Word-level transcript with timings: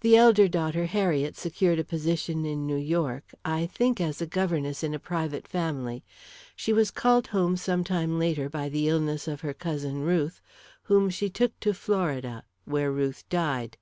The 0.00 0.16
elder 0.16 0.48
daughter, 0.48 0.86
Harriet, 0.86 1.36
secured 1.36 1.78
a 1.78 1.84
position 1.84 2.46
in 2.46 2.66
New 2.66 2.78
York 2.78 3.34
I 3.44 3.66
think 3.66 4.00
as 4.00 4.22
governess 4.30 4.82
in 4.82 4.94
a 4.94 4.98
private 4.98 5.46
family. 5.46 6.02
She 6.56 6.72
was 6.72 6.90
called 6.90 7.26
home, 7.26 7.58
some 7.58 7.84
time 7.84 8.18
later, 8.18 8.48
by 8.48 8.70
the 8.70 8.88
illness 8.88 9.28
of 9.28 9.42
her 9.42 9.52
cousin 9.52 10.00
Ruth, 10.00 10.40
whom 10.84 11.10
she 11.10 11.28
took 11.28 11.60
to 11.60 11.74
Florida, 11.74 12.44
where 12.64 12.90
Ruth 12.90 13.28
died. 13.28 13.76